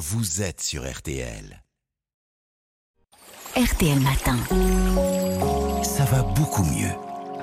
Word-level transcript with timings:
vous 0.00 0.40
êtes 0.40 0.62
sur 0.62 0.90
RTL. 0.90 1.62
RTL 3.54 4.00
Matin. 4.00 4.38
Ça 5.82 6.06
va 6.06 6.22
beaucoup 6.22 6.64
mieux. 6.64 6.88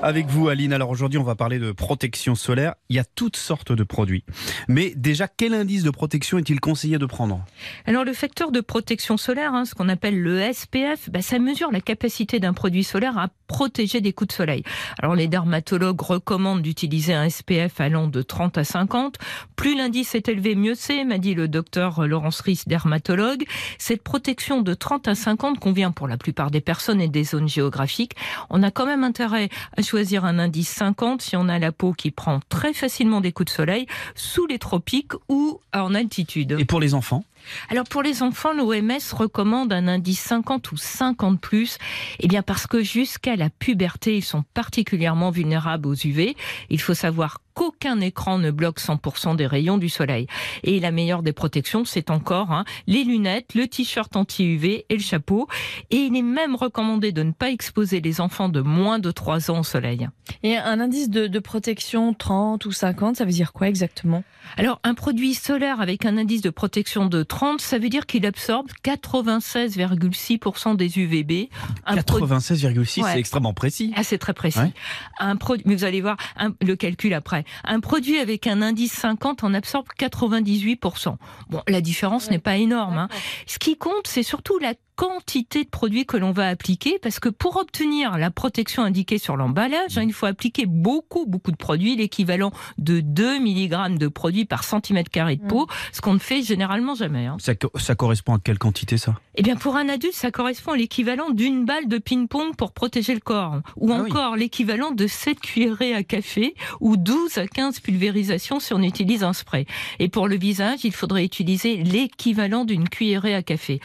Avec 0.02 0.26
vous, 0.26 0.48
Aline. 0.48 0.72
Alors 0.72 0.90
aujourd'hui, 0.90 1.20
on 1.20 1.24
va 1.24 1.36
parler 1.36 1.60
de 1.60 1.70
protection 1.70 2.34
solaire. 2.34 2.74
Il 2.88 2.96
y 2.96 2.98
a 2.98 3.04
toutes 3.04 3.36
sortes 3.36 3.70
de 3.70 3.84
produits. 3.84 4.24
Mais 4.66 4.92
déjà, 4.96 5.28
quel 5.28 5.54
indice 5.54 5.84
de 5.84 5.90
protection 5.90 6.38
est-il 6.38 6.58
conseillé 6.58 6.98
de 6.98 7.06
prendre? 7.06 7.44
Alors 7.86 8.04
le 8.04 8.12
facteur 8.12 8.50
de 8.50 8.60
protection 8.60 9.16
solaire, 9.16 9.54
hein, 9.54 9.64
ce 9.64 9.76
qu'on 9.76 9.88
appelle 9.88 10.20
le 10.20 10.52
SPF, 10.52 11.10
bah, 11.10 11.22
ça 11.22 11.38
mesure 11.38 11.70
la 11.70 11.80
capacité 11.80 12.40
d'un 12.40 12.54
produit 12.54 12.82
solaire 12.82 13.18
à 13.18 13.28
protéger 13.48 14.00
des 14.00 14.12
coups 14.12 14.28
de 14.28 14.34
soleil. 14.34 14.62
Alors 15.02 15.16
les 15.16 15.26
dermatologues 15.26 16.00
recommandent 16.00 16.62
d'utiliser 16.62 17.14
un 17.14 17.28
SPF 17.28 17.80
allant 17.80 18.06
de 18.06 18.22
30 18.22 18.58
à 18.58 18.64
50. 18.64 19.16
Plus 19.56 19.76
l'indice 19.76 20.14
est 20.14 20.28
élevé, 20.28 20.54
mieux 20.54 20.76
c'est, 20.76 21.04
m'a 21.04 21.18
dit 21.18 21.34
le 21.34 21.48
docteur 21.48 22.06
Laurence 22.06 22.40
Ries, 22.42 22.62
dermatologue. 22.66 23.44
Cette 23.78 24.02
protection 24.02 24.60
de 24.62 24.74
30 24.74 25.08
à 25.08 25.14
50 25.16 25.58
convient 25.58 25.90
pour 25.90 26.06
la 26.06 26.16
plupart 26.16 26.52
des 26.52 26.60
personnes 26.60 27.00
et 27.00 27.08
des 27.08 27.24
zones 27.24 27.48
géographiques. 27.48 28.12
On 28.50 28.62
a 28.62 28.70
quand 28.70 28.86
même 28.86 29.02
intérêt 29.02 29.48
à 29.76 29.82
choisir 29.82 30.24
un 30.24 30.38
indice 30.38 30.68
50 30.68 31.22
si 31.22 31.36
on 31.36 31.48
a 31.48 31.58
la 31.58 31.72
peau 31.72 31.92
qui 31.92 32.10
prend 32.10 32.40
très 32.48 32.72
facilement 32.72 33.20
des 33.20 33.32
coups 33.32 33.50
de 33.50 33.56
soleil 33.56 33.86
sous 34.14 34.46
les 34.46 34.58
tropiques 34.58 35.14
ou 35.28 35.60
en 35.74 35.94
altitude. 35.94 36.56
Et 36.58 36.64
pour 36.64 36.80
les 36.80 36.94
enfants? 36.94 37.24
Alors 37.70 37.84
pour 37.84 38.02
les 38.02 38.22
enfants, 38.22 38.52
l'OMS 38.52 38.98
recommande 39.12 39.72
un 39.72 39.88
indice 39.88 40.20
50 40.20 40.72
ou 40.72 40.76
50 40.76 41.40
plus, 41.40 41.78
eh 42.20 42.28
bien 42.28 42.42
parce 42.42 42.66
que 42.66 42.82
jusqu'à 42.82 43.36
la 43.36 43.50
puberté, 43.50 44.16
ils 44.16 44.24
sont 44.24 44.44
particulièrement 44.54 45.30
vulnérables 45.30 45.88
aux 45.88 45.94
UV. 45.94 46.36
Il 46.70 46.80
faut 46.80 46.94
savoir 46.94 47.40
qu'aucun 47.58 47.98
écran 48.00 48.38
ne 48.38 48.52
bloque 48.52 48.78
100% 48.78 49.34
des 49.34 49.46
rayons 49.48 49.78
du 49.78 49.88
soleil. 49.88 50.28
Et 50.62 50.78
la 50.78 50.92
meilleure 50.92 51.24
des 51.24 51.32
protections, 51.32 51.84
c'est 51.84 52.08
encore 52.08 52.52
hein, 52.52 52.64
les 52.86 53.02
lunettes, 53.02 53.56
le 53.56 53.66
t-shirt 53.66 54.14
anti-UV 54.14 54.86
et 54.88 54.94
le 54.94 55.02
chapeau. 55.02 55.48
Et 55.90 55.96
il 55.96 56.16
est 56.16 56.22
même 56.22 56.54
recommandé 56.54 57.10
de 57.10 57.24
ne 57.24 57.32
pas 57.32 57.50
exposer 57.50 58.00
les 58.00 58.20
enfants 58.20 58.48
de 58.48 58.60
moins 58.60 59.00
de 59.00 59.10
3 59.10 59.50
ans 59.50 59.58
au 59.58 59.64
soleil. 59.64 60.08
Et 60.44 60.56
un 60.56 60.78
indice 60.78 61.10
de, 61.10 61.26
de 61.26 61.38
protection 61.40 62.14
30 62.14 62.64
ou 62.64 62.70
50, 62.70 63.16
ça 63.16 63.24
veut 63.24 63.32
dire 63.32 63.52
quoi 63.52 63.66
exactement? 63.66 64.22
Alors 64.56 64.80
un 64.84 64.94
produit 64.94 65.34
solaire 65.34 65.80
avec 65.80 66.04
un 66.04 66.16
indice 66.16 66.42
de 66.42 66.50
protection 66.50 67.06
de 67.06 67.24
30, 67.24 67.60
ça 67.60 67.78
veut 67.78 67.88
dire 67.88 68.06
qu'il 68.06 68.24
absorbe 68.24 68.68
96,6% 68.84 70.76
des 70.76 70.98
UVB. 70.98 71.48
96,6, 71.86 73.04
c'est 73.04 73.18
extrêmement 73.18 73.52
précis. 73.52 73.92
Ah, 73.96 74.04
c'est 74.04 74.18
très 74.18 74.32
précis. 74.32 74.72
Un 75.18 75.36
produit, 75.36 75.64
mais 75.66 75.74
vous 75.74 75.84
allez 75.84 76.00
voir 76.00 76.16
un, 76.36 76.52
le 76.62 76.76
calcul 76.76 77.14
après. 77.14 77.44
Un 77.64 77.80
produit 77.80 78.18
avec 78.18 78.46
un 78.46 78.62
indice 78.62 78.92
50 78.92 79.44
en 79.44 79.54
absorbe 79.54 79.86
98%. 79.98 81.16
Bon, 81.48 81.62
la 81.68 81.80
différence 81.80 82.30
n'est 82.30 82.38
pas 82.38 82.56
énorme. 82.56 82.98
Hein. 82.98 83.08
Ce 83.46 83.58
qui 83.58 83.76
compte, 83.76 84.06
c'est 84.06 84.22
surtout 84.22 84.58
la 84.58 84.74
quantité 84.98 85.62
de 85.62 85.68
produits 85.68 86.06
que 86.06 86.16
l'on 86.16 86.32
va 86.32 86.48
appliquer, 86.48 86.98
parce 87.00 87.20
que 87.20 87.28
pour 87.28 87.56
obtenir 87.56 88.18
la 88.18 88.32
protection 88.32 88.82
indiquée 88.82 89.18
sur 89.18 89.36
l'emballage, 89.36 89.96
hein, 89.96 90.02
il 90.02 90.12
faut 90.12 90.26
appliquer 90.26 90.66
beaucoup, 90.66 91.24
beaucoup 91.24 91.52
de 91.52 91.56
produits, 91.56 91.94
l'équivalent 91.94 92.50
de 92.78 92.98
2 92.98 93.38
mg 93.38 93.96
de 93.96 94.08
produits 94.08 94.44
par 94.44 94.64
centimètre 94.64 95.08
carré 95.08 95.36
de 95.36 95.46
peau, 95.46 95.68
ce 95.92 96.00
qu'on 96.00 96.14
ne 96.14 96.18
fait 96.18 96.42
généralement 96.42 96.96
jamais. 96.96 97.26
Hein. 97.26 97.36
Ça, 97.38 97.52
ça, 97.76 97.94
correspond 97.94 98.34
à 98.34 98.38
quelle 98.40 98.58
quantité 98.58 98.98
ça? 98.98 99.14
Eh 99.36 99.42
bien, 99.42 99.54
pour 99.54 99.76
un 99.76 99.88
adulte, 99.88 100.14
ça 100.14 100.32
correspond 100.32 100.72
à 100.72 100.76
l'équivalent 100.76 101.30
d'une 101.30 101.64
balle 101.64 101.86
de 101.86 101.98
ping-pong 101.98 102.56
pour 102.56 102.72
protéger 102.72 103.14
le 103.14 103.20
corps, 103.20 103.60
ou 103.76 103.92
ah 103.92 104.02
encore 104.02 104.34
l'équivalent 104.34 104.90
de 104.90 105.06
7 105.06 105.38
cuillerées 105.38 105.94
à 105.94 106.02
café, 106.02 106.56
ou 106.80 106.96
12 106.96 107.38
à 107.38 107.46
15 107.46 107.78
pulvérisations 107.78 108.58
si 108.58 108.74
on 108.74 108.82
utilise 108.82 109.22
un 109.22 109.32
spray. 109.32 109.64
Et 110.00 110.08
pour 110.08 110.26
le 110.26 110.36
visage, 110.36 110.80
il 110.82 110.92
faudrait 110.92 111.24
utiliser 111.24 111.76
l'équivalent 111.76 112.64
d'une 112.64 112.88
cuillerée 112.88 113.36
à 113.36 113.44
café. 113.44 113.78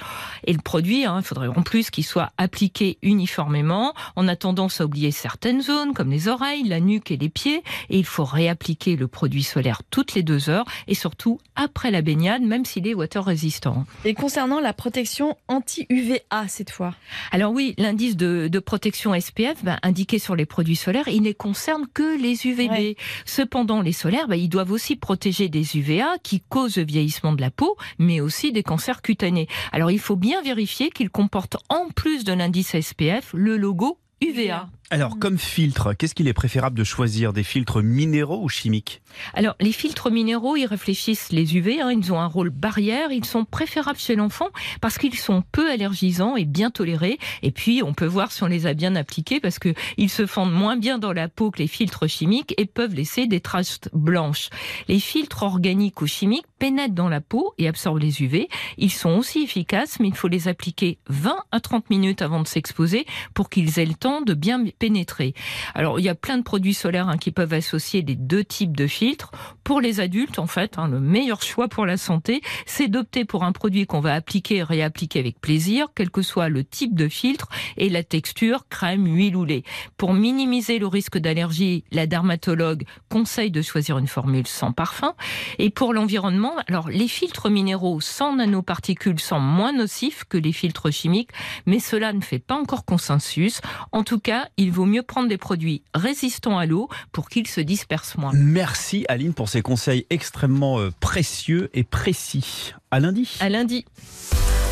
Et 0.47 0.53
le 0.53 0.59
produit 0.59 1.02
Hein. 1.05 1.19
Il 1.19 1.25
faudrait 1.25 1.47
en 1.47 1.61
plus 1.61 1.89
qu'il 1.89 2.03
soit 2.03 2.31
appliqué 2.37 2.97
uniformément. 3.01 3.93
On 4.15 4.27
a 4.27 4.35
tendance 4.35 4.81
à 4.81 4.85
oublier 4.85 5.11
certaines 5.11 5.61
zones, 5.61 5.93
comme 5.93 6.11
les 6.11 6.27
oreilles, 6.27 6.63
la 6.63 6.79
nuque 6.79 7.11
et 7.11 7.17
les 7.17 7.29
pieds. 7.29 7.63
Et 7.89 7.99
il 7.99 8.05
faut 8.05 8.23
réappliquer 8.23 8.95
le 8.95 9.07
produit 9.07 9.43
solaire 9.43 9.81
toutes 9.89 10.13
les 10.13 10.23
deux 10.23 10.49
heures 10.49 10.65
et 10.87 10.95
surtout 10.95 11.39
après 11.55 11.91
la 11.91 12.01
baignade, 12.01 12.41
même 12.41 12.65
s'il 12.65 12.87
est 12.87 12.93
water 12.93 13.23
résistant. 13.23 13.85
Et 14.05 14.13
concernant 14.13 14.59
la 14.59 14.73
protection 14.73 15.37
anti-UVA 15.47 16.47
cette 16.47 16.69
fois 16.69 16.95
Alors 17.31 17.51
oui, 17.51 17.73
l'indice 17.77 18.15
de, 18.17 18.59
protection 18.59 19.19
SPF, 19.19 19.63
bah, 19.63 19.77
indiqué 19.83 20.19
sur 20.19 20.35
les 20.35 20.45
produits 20.45 20.75
solaires, 20.75 21.07
il 21.07 21.21
ne 21.21 21.31
concerne 21.31 21.85
que 21.93 22.17
les 22.19 22.47
UVB. 22.47 22.97
Cependant, 23.25 23.81
les 23.81 23.91
solaires, 23.91 24.27
bah, 24.27 24.35
ils 24.35 24.49
doivent 24.49 24.71
aussi 24.71 24.95
protéger 24.95 25.49
des 25.49 25.77
UVA 25.77 26.17
qui 26.23 26.41
causent 26.41 26.77
le 26.77 26.85
vieillissement 26.85 27.33
de 27.33 27.41
la 27.41 27.51
peau, 27.51 27.75
mais 27.99 28.19
aussi 28.21 28.51
des 28.51 28.63
cancers 28.63 29.01
cutanés. 29.01 29.47
Alors 29.71 29.91
il 29.91 29.99
faut 29.99 30.15
bien 30.15 30.41
vérifier 30.41 30.89
qu'il 30.93 31.09
comporte 31.09 31.57
en 31.69 31.89
plus 31.89 32.23
de 32.23 32.33
l'indice 32.33 32.79
SPF 32.79 33.33
le 33.33 33.57
logo 33.57 33.99
UVA. 34.21 34.69
Alors, 34.89 35.17
comme 35.17 35.39
filtre, 35.39 35.93
qu'est-ce 35.93 36.13
qu'il 36.13 36.27
est 36.27 36.33
préférable 36.33 36.77
de 36.77 36.83
choisir 36.83 37.33
Des 37.33 37.43
filtres 37.43 37.81
minéraux 37.81 38.43
ou 38.43 38.49
chimiques? 38.49 39.01
Alors, 39.33 39.55
les 39.59 39.71
filtres 39.71 40.11
minéraux, 40.11 40.55
ils 40.55 40.65
réfléchissent 40.65 41.31
les 41.31 41.55
UV, 41.55 41.81
hein, 41.81 41.91
ils 41.91 42.11
ont 42.13 42.19
un 42.19 42.27
rôle 42.27 42.49
barrière, 42.49 43.11
ils 43.11 43.25
sont 43.25 43.45
préférables 43.45 43.97
chez 43.97 44.15
l'enfant 44.15 44.49
parce 44.81 44.97
qu'ils 44.97 45.17
sont 45.17 45.43
peu 45.51 45.71
allergisants 45.71 46.35
et 46.35 46.45
bien 46.45 46.69
tolérés. 46.69 47.17
Et 47.41 47.51
puis, 47.51 47.81
on 47.81 47.93
peut 47.93 48.05
voir 48.05 48.31
si 48.31 48.43
on 48.43 48.47
les 48.47 48.67
a 48.67 48.73
bien 48.73 48.95
appliqués 48.95 49.39
parce 49.39 49.57
qu'ils 49.57 50.09
se 50.09 50.25
fondent 50.25 50.53
moins 50.53 50.75
bien 50.75 50.99
dans 50.99 51.13
la 51.13 51.27
peau 51.27 51.49
que 51.49 51.59
les 51.59 51.67
filtres 51.67 52.07
chimiques 52.07 52.53
et 52.57 52.65
peuvent 52.65 52.93
laisser 52.93 53.25
des 53.25 53.39
traces 53.39 53.79
blanches. 53.93 54.49
Les 54.87 54.99
filtres 54.99 55.43
organiques 55.43 56.01
ou 56.01 56.07
chimiques 56.07 56.45
pénètrent 56.59 56.93
dans 56.93 57.09
la 57.09 57.21
peau 57.21 57.53
et 57.57 57.67
absorbent 57.67 57.99
les 57.99 58.21
UV. 58.21 58.47
Ils 58.77 58.91
sont 58.91 59.11
aussi 59.11 59.43
efficaces, 59.43 59.99
mais 59.99 60.09
il 60.09 60.15
faut 60.15 60.27
les 60.27 60.47
appliquer 60.47 60.99
20 61.07 61.35
à 61.51 61.59
30 61.59 61.89
minutes 61.89 62.21
avant 62.21 62.41
de 62.41 62.47
s'exposer 62.47 63.05
pour 63.33 63.49
qu'ils 63.49 63.79
aient 63.79 63.85
le 63.85 63.95
temps 63.95 64.21
de 64.21 64.33
bien 64.33 64.63
pénétrer. 64.77 65.33
Alors, 65.73 65.99
il 65.99 66.03
y 66.05 66.09
a 66.09 66.15
plein 66.15 66.37
de 66.37 66.43
produits 66.43 66.73
solaires 66.73 67.09
hein, 67.09 67.17
qui 67.17 67.31
peuvent 67.31 67.53
associer 67.53 68.01
les 68.01 68.15
deux 68.15 68.43
types 68.43 68.75
de 68.75 68.87
filtres. 68.87 69.31
Pour 69.63 69.81
les 69.81 69.99
adultes, 69.99 70.39
en 70.39 70.47
fait, 70.47 70.77
hein, 70.77 70.87
le 70.87 70.99
meilleur 70.99 71.41
choix 71.41 71.67
pour 71.67 71.85
la 71.85 71.97
santé, 71.97 72.41
c'est 72.65 72.87
d'opter 72.87 73.25
pour 73.25 73.43
un 73.43 73.51
produit 73.51 73.85
qu'on 73.85 73.99
va 73.99 74.13
appliquer 74.13 74.57
et 74.57 74.63
réappliquer 74.63 75.19
avec 75.19 75.39
plaisir, 75.39 75.87
quel 75.95 76.09
que 76.09 76.21
soit 76.21 76.49
le 76.49 76.63
type 76.63 76.95
de 76.95 77.07
filtre 77.07 77.47
et 77.77 77.89
la 77.89 78.03
texture, 78.03 78.65
crème, 78.69 79.05
huile 79.05 79.35
ou 79.35 79.45
lait. 79.45 79.63
Pour 79.97 80.13
minimiser 80.13 80.79
le 80.79 80.87
risque 80.87 81.17
d'allergie, 81.17 81.83
la 81.91 82.07
dermatologue 82.07 82.83
conseille 83.09 83.51
de 83.51 83.61
choisir 83.61 83.97
une 83.97 84.07
formule 84.07 84.47
sans 84.47 84.71
parfum. 84.71 85.13
Et 85.59 85.69
pour 85.69 85.93
l'environnement, 85.93 86.53
alors 86.67 86.89
les 86.89 87.07
filtres 87.07 87.49
minéraux 87.49 88.01
sans 88.01 88.35
nanoparticules 88.35 89.19
sont 89.19 89.39
moins 89.39 89.73
nocifs 89.73 90.23
que 90.25 90.37
les 90.37 90.51
filtres 90.51 90.91
chimiques, 90.91 91.31
mais 91.65 91.79
cela 91.79 92.13
ne 92.13 92.21
fait 92.21 92.39
pas 92.39 92.55
encore 92.55 92.85
consensus. 92.85 93.61
En 93.91 94.03
tout 94.03 94.19
cas, 94.19 94.49
vaut 94.71 94.85
mieux 94.85 95.03
prendre 95.03 95.27
des 95.27 95.37
produits 95.37 95.83
résistants 95.93 96.57
à 96.57 96.65
l'eau 96.65 96.89
pour 97.11 97.29
qu'ils 97.29 97.47
se 97.47 97.61
dispersent 97.61 98.15
moins. 98.17 98.31
Merci 98.33 99.05
Aline 99.09 99.33
pour 99.33 99.49
ces 99.49 99.61
conseils 99.61 100.05
extrêmement 100.09 100.79
euh, 100.79 100.91
précieux 100.99 101.69
et 101.73 101.83
précis. 101.83 102.73
À 102.91 102.99
lundi. 102.99 103.37
À 103.39 103.49
lundi. 103.49 103.85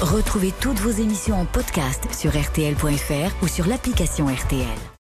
Retrouvez 0.02 0.52
toutes 0.60 0.80
vos 0.80 0.90
émissions 0.90 1.40
en 1.40 1.46
podcast 1.46 2.08
sur 2.14 2.32
rtl.fr 2.32 3.44
ou 3.44 3.48
sur 3.48 3.68
l'application 3.68 4.26
RTL. 4.28 5.01